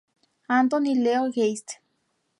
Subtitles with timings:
[0.49, 1.79] Anthony Leo Geist.